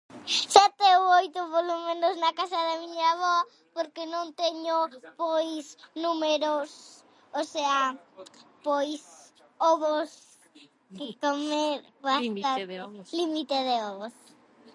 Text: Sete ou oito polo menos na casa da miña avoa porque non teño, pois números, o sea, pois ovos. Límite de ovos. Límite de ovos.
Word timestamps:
Sete 0.55 0.85
ou 0.97 1.03
oito 1.21 1.41
polo 1.53 1.75
menos 1.87 2.13
na 2.23 2.31
casa 2.39 2.57
da 2.67 2.75
miña 2.81 3.05
avoa 3.11 3.39
porque 3.75 4.03
non 4.13 4.25
teño, 4.41 4.75
pois 5.21 5.65
números, 6.03 6.71
o 7.39 7.41
sea, 7.53 7.79
pois 8.65 9.03
ovos. 9.71 10.11
Límite 12.19 12.51
de 12.69 12.77
ovos. 12.85 13.07
Límite 13.19 13.57
de 13.69 13.75
ovos. 13.89 14.15